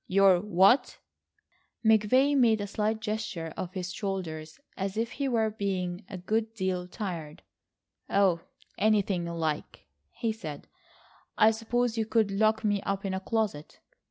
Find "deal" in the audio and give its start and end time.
6.55-6.87